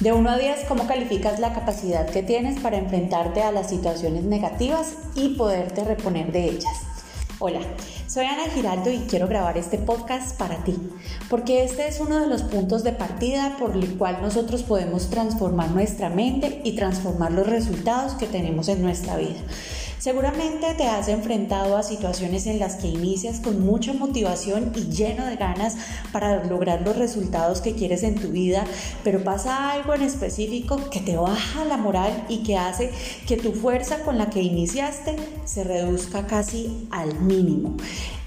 De 0.00 0.14
1 0.14 0.30
a 0.30 0.38
10, 0.38 0.64
¿cómo 0.66 0.86
calificas 0.86 1.40
la 1.40 1.52
capacidad 1.52 2.08
que 2.08 2.22
tienes 2.22 2.58
para 2.58 2.78
enfrentarte 2.78 3.42
a 3.42 3.52
las 3.52 3.68
situaciones 3.68 4.24
negativas 4.24 4.94
y 5.14 5.34
poderte 5.34 5.84
reponer 5.84 6.32
de 6.32 6.46
ellas? 6.46 6.72
Hola, 7.38 7.60
soy 8.06 8.24
Ana 8.24 8.44
Giraldo 8.44 8.90
y 8.90 9.00
quiero 9.00 9.28
grabar 9.28 9.58
este 9.58 9.76
podcast 9.76 10.38
para 10.38 10.64
ti, 10.64 10.74
porque 11.28 11.64
este 11.64 11.86
es 11.86 12.00
uno 12.00 12.18
de 12.18 12.28
los 12.28 12.40
puntos 12.44 12.82
de 12.82 12.92
partida 12.92 13.56
por 13.58 13.76
el 13.76 13.98
cual 13.98 14.22
nosotros 14.22 14.62
podemos 14.62 15.10
transformar 15.10 15.70
nuestra 15.72 16.08
mente 16.08 16.62
y 16.64 16.76
transformar 16.76 17.32
los 17.32 17.46
resultados 17.46 18.14
que 18.14 18.26
tenemos 18.26 18.68
en 18.68 18.80
nuestra 18.80 19.18
vida. 19.18 19.40
Seguramente 20.00 20.72
te 20.78 20.86
has 20.86 21.08
enfrentado 21.08 21.76
a 21.76 21.82
situaciones 21.82 22.46
en 22.46 22.58
las 22.58 22.76
que 22.76 22.88
inicias 22.88 23.38
con 23.38 23.60
mucha 23.60 23.92
motivación 23.92 24.72
y 24.74 24.84
lleno 24.90 25.26
de 25.26 25.36
ganas 25.36 25.76
para 26.10 26.42
lograr 26.42 26.80
los 26.80 26.96
resultados 26.96 27.60
que 27.60 27.74
quieres 27.74 28.02
en 28.02 28.14
tu 28.14 28.28
vida, 28.28 28.64
pero 29.04 29.22
pasa 29.22 29.72
algo 29.72 29.92
en 29.92 30.00
específico 30.00 30.88
que 30.88 31.00
te 31.00 31.18
baja 31.18 31.66
la 31.66 31.76
moral 31.76 32.24
y 32.30 32.42
que 32.44 32.56
hace 32.56 32.90
que 33.28 33.36
tu 33.36 33.52
fuerza 33.52 34.02
con 34.02 34.16
la 34.16 34.30
que 34.30 34.40
iniciaste 34.40 35.16
se 35.44 35.64
reduzca 35.64 36.26
casi 36.26 36.88
al 36.90 37.20
mínimo. 37.20 37.76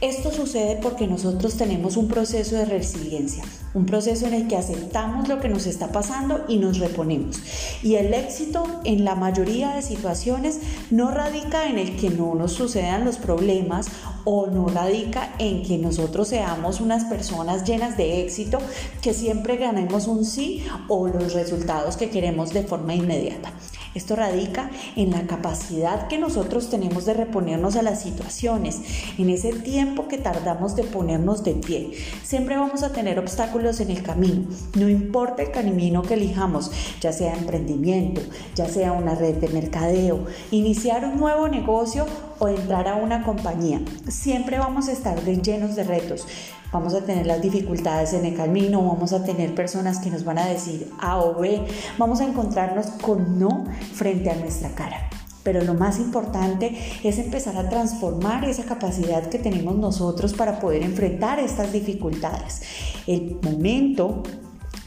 Esto 0.04 0.34
sucede 0.34 0.80
porque 0.82 1.08
nosotros 1.08 1.56
tenemos 1.56 1.96
un 1.96 2.10
proceso 2.10 2.58
de 2.58 2.66
resiliencia, 2.66 3.42
un 3.74 3.86
proceso 3.86 4.28
en 4.28 4.34
el 4.34 4.50
que 4.50 4.58
aceptamos 4.58 5.30
lo 5.30 5.40
que 5.40 5.48
nos 5.48 5.66
está 5.66 5.94
pasando 5.94 6.44
y 6.50 6.58
nos 6.58 6.80
reponemos. 6.80 7.40
Y 7.82 7.96
el 7.96 8.14
éxito 8.14 8.66
en 8.84 9.06
la 9.06 9.16
mayoría 9.16 9.74
de 9.74 9.82
situaciones 9.82 10.60
no 10.92 11.10
radica 11.12 11.70
en 11.70 11.80
el 11.80 11.96
que 11.96 12.10
no 12.10 12.36
nos 12.36 12.52
sucedan 12.52 13.06
los 13.06 13.16
problemas 13.16 13.88
o 14.26 14.48
no 14.48 14.68
radica 14.68 15.36
en 15.40 15.64
que 15.64 15.78
nosotros 15.78 16.28
seamos 16.28 16.82
unas 16.82 17.06
personas 17.06 17.64
llenas 17.64 17.96
de 17.96 18.24
éxito, 18.24 18.58
que 19.02 19.14
siempre 19.14 19.56
ganemos 19.56 20.08
un 20.08 20.26
sí 20.26 20.66
o 20.90 21.08
los 21.08 21.32
resultados 21.32 21.96
que 21.96 22.10
queremos 22.10 22.50
de 22.50 22.64
forma 22.64 22.94
inmediata. 22.94 23.54
Esto 23.96 24.16
radica 24.16 24.70
en 24.96 25.12
la 25.12 25.28
capacidad 25.28 26.08
que 26.08 26.18
nosotros 26.18 26.70
tenemos 26.70 27.06
de 27.06 27.14
reponernos 27.14 27.76
a 27.76 27.82
las 27.84 28.02
situaciones, 28.02 28.82
en 29.18 29.30
ese 29.30 29.54
tiempo 29.54 30.08
que 30.08 30.18
tardamos 30.18 30.76
de 30.76 30.84
ponernos 30.84 31.44
de 31.44 31.54
pie. 31.54 31.92
Siempre 32.24 32.58
vamos 32.58 32.84
a 32.84 32.92
tener 32.92 33.20
obstáculos 33.20 33.80
en 33.80 33.92
el 33.92 34.02
camino, 34.02 34.48
no 34.78 34.90
importa 34.90 35.44
el 35.44 35.52
camino 35.52 36.02
que 36.02 36.16
elijamos, 36.16 36.72
ya 37.02 37.14
sea 37.14 37.34
emprendimiento, 37.34 38.22
ya 38.56 38.68
sea 38.68 38.94
una 38.94 39.16
red 39.16 39.36
de 39.36 39.50
mercadeo, 39.50 40.26
iniciar 40.52 41.06
un 41.06 41.20
nuevo 41.20 41.48
negocio 41.48 42.06
o 42.40 42.48
entrar 42.48 42.88
a 42.88 42.96
una 42.96 43.24
compañía. 43.24 43.82
Siempre 44.08 44.60
vamos 44.60 44.88
a 44.88 44.92
estar 44.92 45.24
llenos 45.24 45.76
de 45.76 45.84
retos. 45.84 46.26
Vamos 46.72 46.96
a 46.96 47.02
tener 47.02 47.28
las 47.28 47.42
dificultades 47.42 48.14
en 48.14 48.26
el 48.26 48.36
camino, 48.36 48.84
vamos 48.84 49.14
a 49.14 49.24
tener 49.24 49.54
personas 49.54 50.00
que 50.00 50.10
nos 50.10 50.24
van 50.24 50.40
a 50.40 50.46
decir 50.46 50.92
A 51.00 51.20
o 51.20 51.40
B, 51.40 51.62
vamos 52.00 52.20
a 52.20 52.26
encontrarnos 52.26 52.88
con 52.88 53.38
no 53.38 53.66
frente 53.94 54.32
a 54.32 54.36
nuestra 54.36 54.70
cara. 54.70 55.08
Pero 55.44 55.62
lo 55.62 55.76
más 55.76 56.00
importante 56.00 56.76
es 57.04 57.20
empezar 57.20 57.58
a 57.58 57.70
transformar 57.70 58.46
esa 58.46 58.64
capacidad 58.64 59.28
que 59.28 59.38
tenemos 59.38 59.76
nosotros 59.76 60.34
para 60.34 60.60
poder 60.60 60.82
enfrentar 60.84 61.40
estas 61.40 61.72
dificultades. 61.72 62.62
El 63.06 63.38
momento 63.44 64.24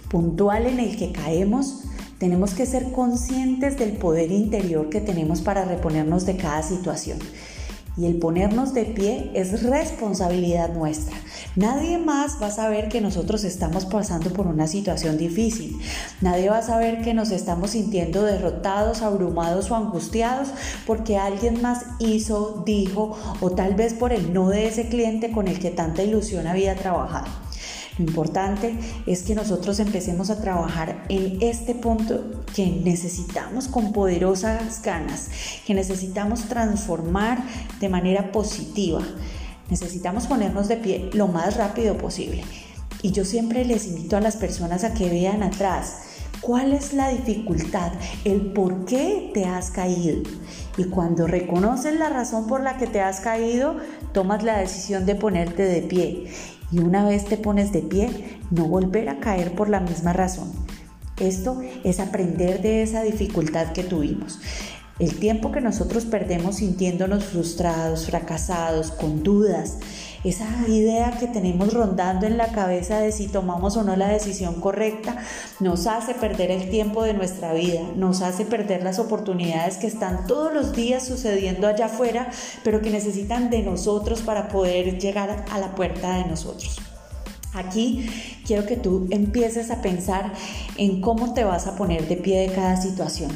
puntual 0.09 0.67
en 0.67 0.81
el 0.81 0.97
que 0.97 1.13
caemos 1.13 1.85
tenemos 2.19 2.55
que 2.55 2.67
ser 2.67 2.93
conscientes 2.93 3.79
del 3.79 3.93
poder 3.93 4.33
interior 4.33 4.89
que 4.89 5.01
tenemos 5.01 5.43
para 5.43 5.65
reponernos 5.65 6.25
de 6.27 6.37
cada 6.37 6.63
situación. 6.63 7.19
Y 7.99 8.05
el 8.05 8.19
ponernos 8.19 8.75
de 8.75 8.85
pie 8.85 9.31
es 9.35 9.63
responsabilidad 9.63 10.75
nuestra. 10.75 11.17
Nadie 11.57 11.97
más 11.97 12.37
va 12.43 12.49
a 12.49 12.51
saber 12.51 12.91
que 12.91 13.01
nosotros 13.01 13.43
estamos 13.45 13.87
pasando 13.87 14.31
por 14.35 14.47
una 14.47 14.67
situación 14.67 15.17
difícil. 15.17 15.79
Nadie 16.21 16.51
va 16.51 16.59
a 16.59 16.63
saber 16.63 17.01
que 17.01 17.15
nos 17.15 17.31
estamos 17.31 17.71
sintiendo 17.71 18.23
derrotados, 18.23 19.01
abrumados 19.01 19.71
o 19.71 19.77
angustiados 19.77 20.49
porque 20.87 21.17
alguien 21.17 21.63
más 21.63 21.87
hizo, 21.99 22.63
dijo 22.67 23.17
o 23.41 23.51
tal 23.53 23.75
vez 23.75 23.95
por 23.95 24.13
el 24.13 24.35
no 24.35 24.51
de 24.51 24.69
ese 24.69 24.89
cliente 24.89 25.33
con 25.33 25.49
el 25.49 25.59
que 25.59 25.71
tanta 25.71 26.03
ilusión 26.03 26.47
había 26.47 26.77
trabajado. 26.77 27.46
Lo 27.99 28.05
importante 28.05 28.79
es 29.07 29.23
que 29.23 29.35
nosotros 29.35 29.81
empecemos 29.81 30.29
a 30.29 30.41
trabajar 30.41 31.05
en 31.09 31.39
este 31.41 31.75
punto 31.75 32.43
que 32.55 32.67
necesitamos 32.67 33.69
con 33.69 33.93
poderosas 33.93 34.83
ganas, 34.83 35.31
que 35.67 35.73
necesitamos 35.73 36.45
transformar 36.45 37.43
de 37.81 37.89
manera 37.89 38.33
positiva. 38.33 39.01
Necesitamos 39.71 40.27
ponernos 40.27 40.69
de 40.69 40.77
pie 40.77 41.11
lo 41.15 41.27
más 41.27 41.57
rápido 41.57 41.97
posible. 41.97 42.45
Y 43.03 43.13
yo 43.13 43.25
siempre 43.25 43.65
les 43.65 43.87
invito 43.87 44.17
a 44.17 44.21
las 44.21 44.37
personas 44.37 44.85
a 44.85 44.93
que 44.93 45.09
vean 45.09 45.43
atrás 45.43 46.03
cuál 46.43 46.75
es 46.75 46.93
la 46.93 47.09
dificultad, 47.09 47.93
el 48.25 48.53
por 48.53 48.85
qué 48.85 49.31
te 49.33 49.47
has 49.47 49.71
caído. 49.71 50.23
Y 50.77 50.85
cuando 50.85 51.27
reconoces 51.27 51.99
la 51.99 52.11
razón 52.11 52.47
por 52.47 52.63
la 52.63 52.77
que 52.77 52.87
te 52.87 53.01
has 53.01 53.21
caído, 53.21 53.77
tomas 54.13 54.45
la 54.45 54.59
decisión 54.59 55.07
de 55.07 55.15
ponerte 55.15 55.63
de 55.63 55.83
pie 55.83 56.27
y 56.73 56.79
una 56.79 57.05
vez 57.05 57.25
te 57.25 57.37
pones 57.37 57.73
de 57.73 57.81
pie, 57.81 58.41
no 58.51 58.67
volver 58.67 59.09
a 59.09 59.21
caer 59.21 59.55
por 59.55 59.69
la 59.69 59.81
misma 59.81 60.13
razón. 60.13 60.53
Esto 61.19 61.61
es 61.85 62.01
aprender 62.01 62.61
de 62.61 62.83
esa 62.83 63.03
dificultad 63.03 63.73
que 63.73 63.83
tuvimos. 63.83 64.39
El 64.99 65.15
tiempo 65.17 65.53
que 65.53 65.61
nosotros 65.61 66.07
perdemos 66.07 66.57
sintiéndonos 66.57 67.25
frustrados, 67.25 68.07
fracasados, 68.07 68.91
con 68.91 69.23
dudas, 69.23 69.79
esa 70.25 70.47
idea 70.69 71.17
que 71.19 71.27
tenemos 71.27 71.73
rondando 71.73 72.27
en 72.27 72.37
la 72.37 72.49
cabeza 72.49 73.01
de 73.01 73.13
si 73.13 73.29
tomamos 73.29 73.77
o 73.77 73.83
no 73.83 73.97
la 73.97 74.09
decisión 74.09 74.61
correcta, 74.61 75.17
nos 75.61 75.87
hace 75.87 76.15
perder 76.15 76.51
el 76.51 76.71
tiempo 76.71 77.03
de 77.03 77.15
nuestra 77.15 77.53
vida, 77.53 77.81
nos 77.97 78.23
hace 78.23 78.45
perder 78.45 78.83
las 78.83 78.99
oportunidades 78.99 79.77
que 79.77 79.87
están 79.87 80.27
todos 80.27 80.53
los 80.53 80.73
días 80.73 81.07
sucediendo 81.07 81.67
allá 81.67 81.87
afuera, 81.87 82.31
pero 82.65 82.81
que 82.81 82.91
necesitan 82.91 83.51
de 83.51 83.63
nosotros 83.63 84.23
para 84.23 84.49
poder 84.49 84.99
llegar 84.99 85.45
a 85.51 85.59
la 85.59 85.75
puerta 85.75 86.17
de 86.17 86.25
nosotros. 86.25 86.86
Aquí 87.57 88.07
quiero 88.47 88.67
que 88.67 88.77
tú 88.77 89.09
empieces 89.11 89.71
a 89.71 89.81
pensar 89.81 90.33
en 90.77 91.01
cómo 91.01 91.33
te 91.33 91.43
vas 91.45 91.67
a 91.67 91.75
poner 91.75 92.07
de 92.07 92.17
pie 92.17 92.41
de 92.41 92.55
cada 92.55 92.81
situación. 92.81 93.31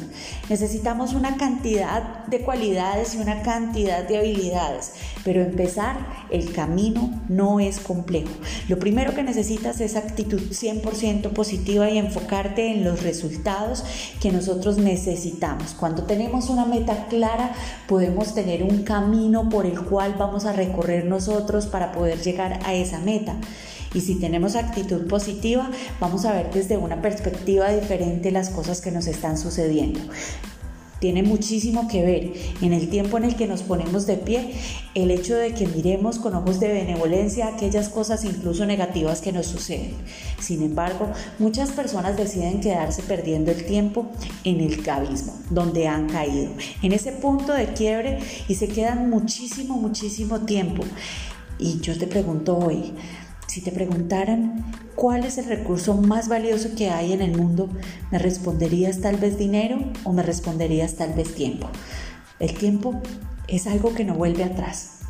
Necesitamos 0.47 1.13
una 1.13 1.37
cantidad 1.37 2.25
de 2.27 2.41
cualidades 2.41 3.15
y 3.15 3.17
una 3.17 3.41
cantidad 3.41 4.07
de 4.07 4.17
habilidades, 4.17 4.93
pero 5.23 5.41
empezar 5.41 5.97
el 6.29 6.53
camino 6.53 7.19
no 7.29 7.59
es 7.59 7.79
complejo. 7.79 8.31
Lo 8.67 8.77
primero 8.77 9.15
que 9.15 9.23
necesitas 9.23 9.81
es 9.81 9.95
actitud 9.95 10.39
100% 10.39 11.31
positiva 11.31 11.89
y 11.89 11.97
enfocarte 11.97 12.71
en 12.71 12.83
los 12.83 13.01
resultados 13.01 13.83
que 14.21 14.31
nosotros 14.31 14.77
necesitamos. 14.77 15.73
Cuando 15.73 16.03
tenemos 16.03 16.49
una 16.49 16.65
meta 16.65 17.07
clara, 17.07 17.53
podemos 17.87 18.35
tener 18.35 18.63
un 18.63 18.83
camino 18.83 19.49
por 19.49 19.65
el 19.65 19.81
cual 19.81 20.15
vamos 20.17 20.45
a 20.45 20.53
recorrer 20.53 21.05
nosotros 21.05 21.65
para 21.65 21.91
poder 21.91 22.21
llegar 22.21 22.59
a 22.65 22.73
esa 22.75 22.99
meta. 22.99 23.35
Y 23.93 24.01
si 24.01 24.15
tenemos 24.15 24.55
actitud 24.55 25.07
positiva, 25.07 25.69
vamos 25.99 26.25
a 26.25 26.33
ver 26.33 26.51
desde 26.51 26.77
una 26.77 27.01
perspectiva 27.01 27.71
diferente 27.71 28.31
las 28.31 28.49
cosas 28.49 28.81
que 28.81 28.91
nos 28.91 29.07
están 29.07 29.37
sucediendo 29.37 30.01
tiene 31.01 31.23
muchísimo 31.23 31.87
que 31.87 32.03
ver 32.03 32.33
en 32.61 32.73
el 32.73 32.87
tiempo 32.87 33.17
en 33.17 33.23
el 33.23 33.35
que 33.35 33.47
nos 33.47 33.63
ponemos 33.63 34.05
de 34.05 34.17
pie, 34.17 34.53
el 34.93 35.09
hecho 35.09 35.35
de 35.35 35.51
que 35.55 35.65
miremos 35.65 36.19
con 36.19 36.35
ojos 36.35 36.59
de 36.59 36.71
benevolencia 36.71 37.47
aquellas 37.47 37.89
cosas 37.89 38.23
incluso 38.23 38.67
negativas 38.67 39.19
que 39.19 39.31
nos 39.31 39.47
suceden. 39.47 39.95
Sin 40.39 40.61
embargo, 40.61 41.07
muchas 41.39 41.71
personas 41.71 42.17
deciden 42.17 42.61
quedarse 42.61 43.01
perdiendo 43.01 43.51
el 43.51 43.65
tiempo 43.65 44.11
en 44.43 44.61
el 44.61 44.83
cabismo, 44.83 45.33
donde 45.49 45.87
han 45.87 46.07
caído, 46.07 46.51
en 46.83 46.93
ese 46.93 47.11
punto 47.13 47.51
de 47.51 47.73
quiebre 47.73 48.19
y 48.47 48.53
se 48.53 48.67
quedan 48.67 49.09
muchísimo, 49.09 49.77
muchísimo 49.77 50.41
tiempo. 50.41 50.83
Y 51.57 51.79
yo 51.79 51.97
te 51.97 52.05
pregunto 52.05 52.55
hoy, 52.59 52.93
si 53.51 53.59
te 53.59 53.73
preguntaran 53.73 54.63
cuál 54.95 55.25
es 55.25 55.37
el 55.37 55.43
recurso 55.43 55.95
más 55.95 56.29
valioso 56.29 56.69
que 56.77 56.89
hay 56.89 57.11
en 57.11 57.21
el 57.21 57.35
mundo, 57.35 57.67
¿me 58.09 58.17
responderías 58.17 59.01
tal 59.01 59.17
vez 59.17 59.37
dinero 59.37 59.77
o 60.05 60.13
me 60.13 60.23
responderías 60.23 60.95
tal 60.95 61.13
vez 61.15 61.35
tiempo? 61.35 61.69
El 62.39 62.53
tiempo 62.53 63.01
es 63.49 63.67
algo 63.67 63.93
que 63.93 64.05
no 64.05 64.15
vuelve 64.15 64.45
atrás. 64.45 65.00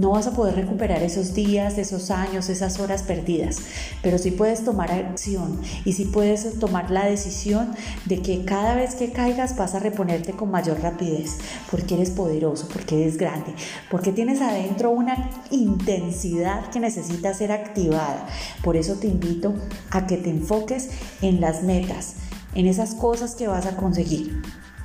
No 0.00 0.12
vas 0.12 0.26
a 0.26 0.30
poder 0.30 0.54
recuperar 0.54 1.02
esos 1.02 1.34
días, 1.34 1.76
esos 1.76 2.10
años, 2.10 2.48
esas 2.48 2.80
horas 2.80 3.02
perdidas, 3.02 3.58
pero 4.02 4.16
sí 4.16 4.30
puedes 4.30 4.64
tomar 4.64 4.90
acción 4.90 5.60
y 5.84 5.92
sí 5.92 6.06
puedes 6.06 6.58
tomar 6.58 6.90
la 6.90 7.04
decisión 7.04 7.74
de 8.06 8.22
que 8.22 8.46
cada 8.46 8.74
vez 8.74 8.94
que 8.94 9.12
caigas 9.12 9.58
vas 9.58 9.74
a 9.74 9.78
reponerte 9.78 10.32
con 10.32 10.50
mayor 10.50 10.80
rapidez, 10.80 11.36
porque 11.70 11.96
eres 11.96 12.08
poderoso, 12.08 12.66
porque 12.72 13.02
eres 13.02 13.18
grande, 13.18 13.52
porque 13.90 14.10
tienes 14.10 14.40
adentro 14.40 14.90
una 14.90 15.28
intensidad 15.50 16.70
que 16.70 16.80
necesita 16.80 17.34
ser 17.34 17.52
activada. 17.52 18.26
Por 18.64 18.78
eso 18.78 18.94
te 18.94 19.06
invito 19.06 19.52
a 19.90 20.06
que 20.06 20.16
te 20.16 20.30
enfoques 20.30 20.92
en 21.20 21.42
las 21.42 21.62
metas, 21.62 22.14
en 22.54 22.64
esas 22.64 22.94
cosas 22.94 23.34
que 23.34 23.48
vas 23.48 23.66
a 23.66 23.76
conseguir. 23.76 24.40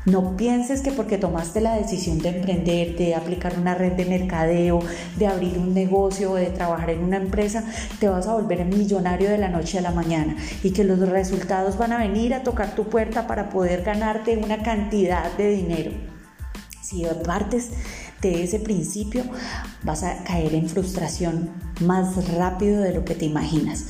No 0.06 0.38
pienses 0.38 0.81
que 0.81 0.92
porque 0.92 1.18
tomaste 1.18 1.62
la 1.62 1.75
decisión 1.75 2.19
de 2.19 2.30
emprender, 2.30 2.96
de 2.96 3.16
aplicar 3.16 3.57
una 3.57 3.74
red 3.74 3.94
de 3.94 4.06
mercadeo, 4.06 4.80
de 5.18 5.25
abrir 5.25 5.57
un 5.57 5.74
negocio 5.74 6.34
o 6.34 6.36
de 6.36 6.52
trabajar 6.52 6.92
en 6.92 7.04
una 7.04 7.18
empresa, 7.18 7.63
te 8.00 8.07
vas 8.07 8.28
a 8.28 8.34
volver 8.34 8.63
millonario 8.66 9.31
de 9.31 9.40
la 9.40 9.50
noche 9.50 9.80
a 9.80 9.81
la 9.81 9.90
mañana 9.90 10.36
y 10.62 10.72
que 10.72 10.84
los 10.84 11.00
resultados 11.00 11.80
van 11.80 11.92
a 11.92 11.98
venir 11.98 12.36
a 12.36 12.44
tocar 12.44 12.75
tu 12.75 12.84
puerta 12.88 13.25
para 13.25 13.50
poder 13.50 13.81
ganarte 13.81 14.38
una 14.38 14.62
cantidad 14.62 15.36
de 15.38 15.50
dinero. 15.50 15.92
Si 16.81 17.04
partes 17.25 17.72
de 18.22 18.44
ese 18.44 18.60
principio, 18.60 19.24
vas 19.81 20.04
a 20.04 20.24
caer 20.24 20.54
en 20.54 20.69
frustración 20.69 21.50
más 21.81 22.31
rápido 22.36 22.81
de 22.81 22.94
lo 22.94 23.04
que 23.04 23.16
te 23.16 23.25
imaginas, 23.25 23.88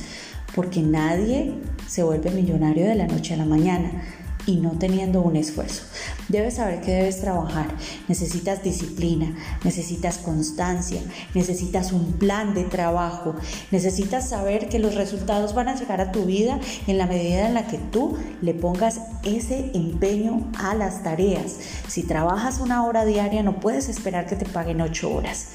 porque 0.54 0.80
nadie 0.80 1.52
se 1.86 2.02
vuelve 2.02 2.30
millonario 2.30 2.86
de 2.86 2.94
la 2.94 3.06
noche 3.06 3.34
a 3.34 3.36
la 3.36 3.44
mañana 3.44 4.02
y 4.46 4.56
no 4.56 4.70
teniendo 4.70 5.20
un 5.20 5.36
esfuerzo. 5.36 5.82
Debes 6.28 6.54
saber 6.54 6.80
que 6.80 6.92
debes 6.92 7.20
trabajar. 7.20 7.74
Necesitas 8.08 8.62
disciplina, 8.62 9.34
necesitas 9.64 10.18
constancia, 10.18 11.00
necesitas 11.34 11.92
un 11.92 12.12
plan 12.14 12.54
de 12.54 12.64
trabajo, 12.64 13.34
necesitas 13.70 14.28
saber 14.28 14.68
que 14.68 14.78
los 14.78 14.94
resultados 14.94 15.54
van 15.54 15.68
a 15.68 15.74
llegar 15.74 16.00
a 16.00 16.12
tu 16.12 16.24
vida 16.24 16.58
en 16.86 16.98
la 16.98 17.06
medida 17.06 17.46
en 17.46 17.54
la 17.54 17.66
que 17.66 17.78
tú 17.78 18.16
le 18.40 18.54
pongas 18.54 19.00
ese 19.24 19.70
empeño 19.74 20.50
a 20.58 20.74
las 20.74 21.02
tareas. 21.02 21.56
Si 21.88 22.02
trabajas 22.02 22.60
una 22.60 22.84
hora 22.84 23.04
diaria 23.04 23.42
no 23.42 23.60
puedes 23.60 23.88
esperar 23.88 24.26
que 24.26 24.36
te 24.36 24.46
paguen 24.46 24.80
ocho 24.80 25.12
horas. 25.12 25.48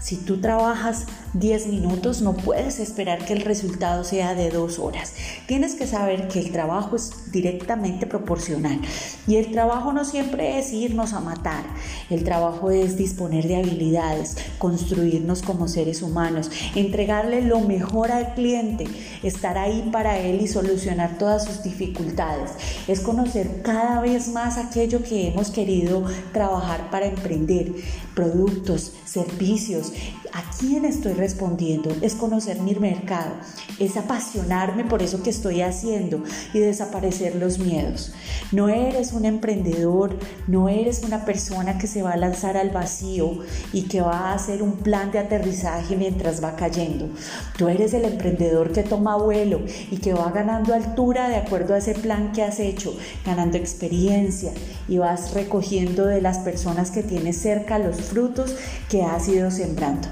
Si 0.00 0.16
tú 0.16 0.40
trabajas 0.40 1.06
10 1.34 1.66
minutos, 1.66 2.22
no 2.22 2.34
puedes 2.34 2.78
esperar 2.78 3.24
que 3.24 3.32
el 3.32 3.40
resultado 3.40 4.04
sea 4.04 4.34
de 4.34 4.50
dos 4.50 4.78
horas. 4.78 5.12
Tienes 5.46 5.74
que 5.74 5.86
saber 5.86 6.28
que 6.28 6.38
el 6.38 6.52
trabajo 6.52 6.94
es 6.94 7.32
directamente 7.32 8.06
proporcional. 8.06 8.80
Y 9.26 9.36
el 9.36 9.50
trabajo 9.50 9.92
no 9.92 10.04
siempre 10.04 10.58
es 10.58 10.72
irnos 10.72 11.12
a 11.12 11.20
matar. 11.20 11.64
El 12.10 12.24
trabajo 12.24 12.70
es 12.70 12.96
disponer 12.96 13.46
de 13.48 13.56
habilidades, 13.56 14.36
construirnos 14.58 15.42
como 15.42 15.68
seres 15.68 16.00
humanos, 16.00 16.50
entregarle 16.74 17.42
lo 17.42 17.60
mejor 17.60 18.12
al 18.12 18.34
cliente, 18.34 18.86
estar 19.22 19.58
ahí 19.58 19.88
para 19.92 20.18
él 20.18 20.40
y 20.40 20.48
solucionar 20.48 21.18
todas 21.18 21.44
sus 21.44 21.62
dificultades. 21.62 22.52
Es 22.86 23.00
conocer 23.00 23.62
cada 23.62 24.00
vez 24.00 24.28
más 24.28 24.58
aquello 24.58 25.02
que 25.02 25.28
hemos 25.28 25.50
querido 25.50 26.04
trabajar 26.32 26.90
para 26.90 27.06
emprender, 27.06 27.74
productos, 28.14 28.92
servicios 29.04 29.87
Deus. 29.90 30.17
¿A 30.32 30.42
quién 30.58 30.84
estoy 30.84 31.14
respondiendo? 31.14 31.94
Es 32.02 32.14
conocer 32.14 32.60
mi 32.60 32.74
mercado, 32.74 33.32
es 33.78 33.96
apasionarme 33.96 34.84
por 34.84 35.02
eso 35.02 35.22
que 35.22 35.30
estoy 35.30 35.62
haciendo 35.62 36.22
y 36.52 36.58
desaparecer 36.58 37.36
los 37.36 37.58
miedos. 37.58 38.12
No 38.52 38.68
eres 38.68 39.12
un 39.12 39.24
emprendedor, 39.24 40.18
no 40.46 40.68
eres 40.68 41.02
una 41.02 41.24
persona 41.24 41.78
que 41.78 41.86
se 41.86 42.02
va 42.02 42.12
a 42.12 42.16
lanzar 42.16 42.56
al 42.56 42.70
vacío 42.70 43.38
y 43.72 43.82
que 43.82 44.00
va 44.00 44.30
a 44.30 44.34
hacer 44.34 44.62
un 44.62 44.72
plan 44.78 45.10
de 45.12 45.18
aterrizaje 45.18 45.96
mientras 45.96 46.42
va 46.42 46.56
cayendo. 46.56 47.08
Tú 47.56 47.68
eres 47.68 47.94
el 47.94 48.04
emprendedor 48.04 48.72
que 48.72 48.82
toma 48.82 49.16
vuelo 49.16 49.60
y 49.90 49.96
que 49.96 50.12
va 50.12 50.30
ganando 50.30 50.74
altura 50.74 51.28
de 51.28 51.36
acuerdo 51.36 51.74
a 51.74 51.78
ese 51.78 51.94
plan 51.94 52.32
que 52.32 52.42
has 52.42 52.60
hecho, 52.60 52.96
ganando 53.24 53.56
experiencia 53.56 54.52
y 54.88 54.98
vas 54.98 55.32
recogiendo 55.32 56.06
de 56.06 56.20
las 56.20 56.38
personas 56.38 56.90
que 56.90 57.02
tienes 57.02 57.38
cerca 57.38 57.78
los 57.78 57.96
frutos 57.96 58.54
que 58.88 59.02
has 59.02 59.28
ido 59.28 59.50
sembrando 59.50 60.08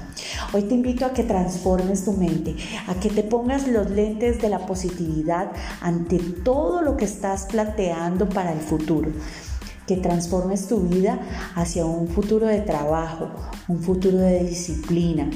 Hoy 0.53 0.63
te 0.63 0.75
invito 0.75 1.05
a 1.05 1.11
que 1.11 1.23
transformes 1.23 2.05
tu 2.05 2.13
mente, 2.13 2.55
a 2.87 2.95
que 2.95 3.09
te 3.09 3.21
pongas 3.23 3.67
los 3.67 3.89
lentes 3.89 4.41
de 4.41 4.47
la 4.47 4.65
positividad 4.65 5.51
ante 5.81 6.19
todo 6.19 6.81
lo 6.81 6.95
que 6.95 7.03
estás 7.03 7.47
planteando 7.47 8.29
para 8.29 8.53
el 8.53 8.59
futuro. 8.59 9.11
Que 9.85 9.97
transformes 9.97 10.67
tu 10.67 10.79
vida 10.79 11.19
hacia 11.55 11.85
un 11.85 12.07
futuro 12.07 12.47
de 12.47 12.61
trabajo, 12.61 13.29
un 13.67 13.81
futuro 13.81 14.19
de 14.19 14.45
disciplina, 14.45 15.29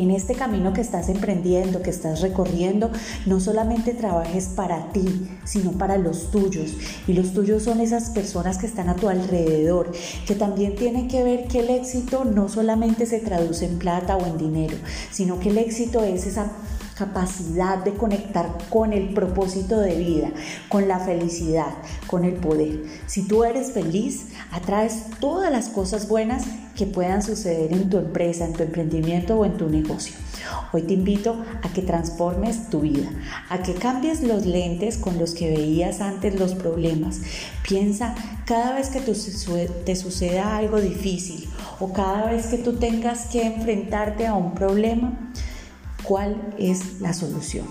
en 0.00 0.10
este 0.10 0.34
camino 0.34 0.72
que 0.72 0.80
estás 0.80 1.08
emprendiendo, 1.08 1.82
que 1.82 1.90
estás 1.90 2.20
recorriendo, 2.20 2.90
no 3.26 3.40
solamente 3.40 3.94
trabajes 3.94 4.46
para 4.46 4.92
ti, 4.92 5.28
sino 5.44 5.72
para 5.72 5.96
los 5.98 6.30
tuyos. 6.30 6.72
Y 7.06 7.12
los 7.12 7.32
tuyos 7.32 7.62
son 7.62 7.80
esas 7.80 8.10
personas 8.10 8.58
que 8.58 8.66
están 8.66 8.88
a 8.88 8.96
tu 8.96 9.08
alrededor, 9.08 9.92
que 10.26 10.34
también 10.34 10.74
tienen 10.76 11.08
que 11.08 11.22
ver 11.22 11.48
que 11.48 11.60
el 11.60 11.70
éxito 11.70 12.24
no 12.24 12.48
solamente 12.48 13.06
se 13.06 13.20
traduce 13.20 13.66
en 13.66 13.78
plata 13.78 14.16
o 14.16 14.26
en 14.26 14.38
dinero, 14.38 14.76
sino 15.10 15.38
que 15.40 15.50
el 15.50 15.58
éxito 15.58 16.02
es 16.04 16.26
esa 16.26 16.52
capacidad 16.98 17.78
de 17.84 17.94
conectar 17.94 18.58
con 18.68 18.92
el 18.92 19.14
propósito 19.14 19.78
de 19.78 19.94
vida, 19.94 20.32
con 20.68 20.88
la 20.88 20.98
felicidad, 20.98 21.72
con 22.08 22.24
el 22.24 22.34
poder. 22.34 22.82
Si 23.06 23.22
tú 23.22 23.44
eres 23.44 23.70
feliz, 23.70 24.26
atraes 24.50 25.04
todas 25.20 25.52
las 25.52 25.68
cosas 25.68 26.08
buenas 26.08 26.44
que 26.76 26.86
puedan 26.86 27.22
suceder 27.22 27.72
en 27.72 27.88
tu 27.88 27.98
empresa, 27.98 28.44
en 28.44 28.52
tu 28.52 28.64
emprendimiento 28.64 29.38
o 29.38 29.44
en 29.44 29.56
tu 29.56 29.68
negocio. 29.68 30.16
Hoy 30.72 30.82
te 30.82 30.94
invito 30.94 31.44
a 31.62 31.68
que 31.72 31.82
transformes 31.82 32.68
tu 32.68 32.80
vida, 32.80 33.10
a 33.48 33.62
que 33.62 33.74
cambies 33.74 34.22
los 34.22 34.44
lentes 34.44 34.98
con 34.98 35.18
los 35.18 35.34
que 35.34 35.50
veías 35.50 36.00
antes 36.00 36.38
los 36.38 36.54
problemas. 36.54 37.20
Piensa 37.66 38.14
cada 38.44 38.74
vez 38.74 38.88
que 38.88 39.00
te 39.00 39.96
suceda 39.96 40.56
algo 40.56 40.80
difícil 40.80 41.48
o 41.78 41.92
cada 41.92 42.30
vez 42.30 42.46
que 42.46 42.58
tú 42.58 42.74
tengas 42.74 43.26
que 43.26 43.42
enfrentarte 43.42 44.26
a 44.26 44.34
un 44.34 44.54
problema, 44.54 45.32
cuál 46.08 46.54
es 46.58 47.02
la 47.02 47.12
solución. 47.12 47.66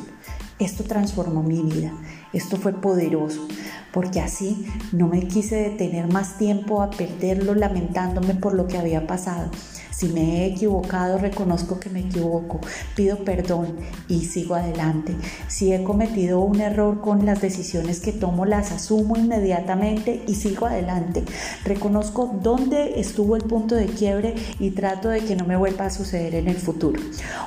Esto 0.59 0.83
transformó 0.83 1.41
mi 1.41 1.59
vida, 1.63 1.91
esto 2.33 2.57
fue 2.57 2.71
poderoso, 2.71 3.47
porque 3.97 4.19
así 4.19 4.67
no 4.91 5.07
me 5.07 5.27
quise 5.27 5.55
detener 5.55 6.05
más 6.05 6.37
tiempo 6.37 6.83
a 6.83 6.91
perderlo 6.91 7.55
lamentándome 7.55 8.35
por 8.35 8.53
lo 8.53 8.67
que 8.67 8.77
había 8.77 9.07
pasado, 9.07 9.49
si 9.89 10.09
me 10.09 10.21
he 10.21 10.45
equivocado, 10.45 11.17
reconozco 11.17 11.79
que 11.79 11.89
me 11.89 12.01
equivoco, 12.01 12.59
pido 12.95 13.17
perdón 13.25 13.77
y 14.07 14.25
sigo 14.25 14.53
adelante. 14.53 15.15
Si 15.47 15.73
he 15.73 15.83
cometido 15.83 16.41
un 16.41 16.61
error 16.61 17.01
con 17.01 17.25
las 17.25 17.41
decisiones 17.41 17.99
que 17.99 18.11
tomo, 18.11 18.45
las 18.45 18.71
asumo 18.71 19.17
inmediatamente 19.17 20.21
y 20.27 20.35
sigo 20.35 20.67
adelante. 20.67 21.23
Reconozco 21.65 22.37
dónde 22.43 22.99
estuvo 22.99 23.35
el 23.35 23.45
punto 23.45 23.73
de 23.73 23.87
quiebre 23.87 24.35
y 24.59 24.69
trato 24.69 25.09
de 25.09 25.21
que 25.21 25.35
no 25.35 25.45
me 25.45 25.57
vuelva 25.57 25.87
a 25.87 25.89
suceder 25.89 26.35
en 26.35 26.47
el 26.47 26.57
futuro. 26.57 27.01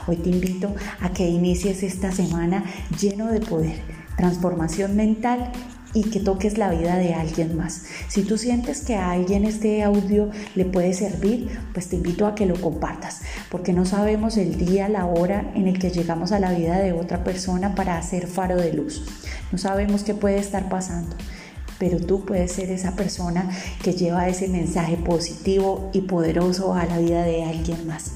Hoy 0.08 0.16
te 0.16 0.30
invito 0.30 0.74
a 1.00 1.12
que 1.12 1.28
inicies 1.28 1.84
esta 1.84 2.10
semana 2.10 2.64
lleno 3.00 3.28
de 3.28 3.38
poder, 3.38 3.80
transformación 4.16 4.96
mental 4.96 5.52
y 5.92 6.04
que 6.04 6.20
toques 6.20 6.56
la 6.58 6.70
vida 6.70 6.96
de 6.96 7.14
alguien 7.14 7.56
más. 7.56 7.82
Si 8.08 8.22
tú 8.22 8.38
sientes 8.38 8.82
que 8.82 8.94
a 8.94 9.10
alguien 9.10 9.44
este 9.44 9.82
audio 9.82 10.30
le 10.54 10.64
puede 10.64 10.92
servir, 10.94 11.58
pues 11.72 11.88
te 11.88 11.96
invito 11.96 12.26
a 12.26 12.34
que 12.34 12.46
lo 12.46 12.60
compartas, 12.60 13.22
porque 13.50 13.72
no 13.72 13.84
sabemos 13.84 14.36
el 14.36 14.56
día, 14.56 14.88
la 14.88 15.06
hora 15.06 15.50
en 15.54 15.66
el 15.66 15.78
que 15.78 15.90
llegamos 15.90 16.32
a 16.32 16.40
la 16.40 16.52
vida 16.52 16.78
de 16.78 16.92
otra 16.92 17.24
persona 17.24 17.74
para 17.74 17.98
hacer 17.98 18.26
faro 18.26 18.56
de 18.56 18.72
luz. 18.72 19.04
No 19.50 19.58
sabemos 19.58 20.04
qué 20.04 20.14
puede 20.14 20.38
estar 20.38 20.68
pasando, 20.68 21.16
pero 21.78 21.98
tú 21.98 22.24
puedes 22.24 22.52
ser 22.52 22.70
esa 22.70 22.94
persona 22.94 23.50
que 23.82 23.94
lleva 23.94 24.28
ese 24.28 24.48
mensaje 24.48 24.96
positivo 24.96 25.90
y 25.92 26.02
poderoso 26.02 26.74
a 26.74 26.86
la 26.86 26.98
vida 26.98 27.22
de 27.22 27.44
alguien 27.44 27.86
más. 27.86 28.12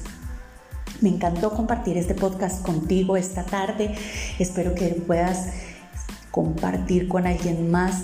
Me 1.01 1.09
encantó 1.09 1.51
compartir 1.51 1.97
este 1.97 2.15
podcast 2.15 2.63
contigo 2.63 3.17
esta 3.17 3.43
tarde. 3.43 3.93
Espero 4.39 4.73
que 4.75 4.87
puedas 5.05 5.49
compartir 6.35 7.07
con 7.07 7.27
alguien 7.27 7.71
más. 7.71 8.03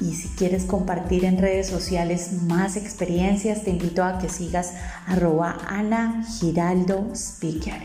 Y 0.00 0.16
si 0.16 0.26
quieres 0.30 0.64
compartir 0.64 1.24
en 1.24 1.38
redes 1.38 1.68
sociales 1.68 2.32
más 2.42 2.76
experiencias, 2.76 3.62
te 3.62 3.70
invito 3.70 4.02
a 4.02 4.18
que 4.18 4.28
sigas 4.28 4.74
arroba 5.06 5.58
Ana 5.68 6.24
Giraldo 6.24 7.12
Speaker. 7.14 7.80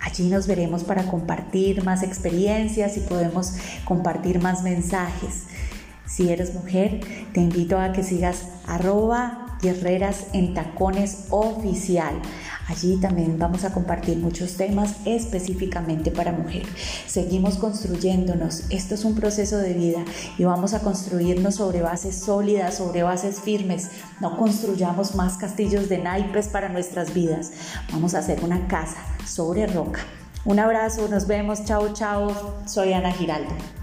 Allí 0.00 0.28
nos 0.28 0.46
veremos 0.46 0.84
para 0.84 1.02
compartir 1.02 1.82
más 1.82 2.04
experiencias 2.04 2.96
y 2.96 3.00
podemos 3.00 3.54
compartir 3.84 4.40
más 4.40 4.62
mensajes. 4.62 5.46
Si 6.06 6.30
eres 6.30 6.54
mujer, 6.54 7.00
te 7.32 7.40
invito 7.40 7.80
a 7.80 7.92
que 7.92 8.04
sigas 8.04 8.44
arroba 8.68 9.58
guerreras 9.60 10.26
en 10.32 10.54
tacones 10.54 11.26
oficial. 11.30 12.14
Allí 12.68 12.96
también 12.96 13.38
vamos 13.38 13.64
a 13.64 13.72
compartir 13.72 14.18
muchos 14.18 14.56
temas 14.56 14.96
específicamente 15.04 16.10
para 16.10 16.32
mujer. 16.32 16.64
Seguimos 17.06 17.56
construyéndonos. 17.56 18.64
Esto 18.70 18.94
es 18.94 19.04
un 19.04 19.14
proceso 19.14 19.58
de 19.58 19.74
vida 19.74 20.04
y 20.38 20.44
vamos 20.44 20.74
a 20.74 20.80
construirnos 20.80 21.56
sobre 21.56 21.82
bases 21.82 22.16
sólidas, 22.16 22.76
sobre 22.76 23.02
bases 23.02 23.40
firmes. 23.40 23.90
No 24.20 24.36
construyamos 24.36 25.14
más 25.14 25.36
castillos 25.36 25.88
de 25.88 25.98
naipes 25.98 26.48
para 26.48 26.68
nuestras 26.68 27.12
vidas. 27.12 27.52
Vamos 27.92 28.14
a 28.14 28.20
hacer 28.20 28.42
una 28.44 28.66
casa 28.68 28.98
sobre 29.26 29.66
roca. 29.66 30.00
Un 30.44 30.58
abrazo, 30.58 31.08
nos 31.08 31.26
vemos, 31.26 31.64
chao, 31.64 31.92
chao. 31.92 32.54
Soy 32.66 32.92
Ana 32.92 33.12
Giraldo. 33.12 33.81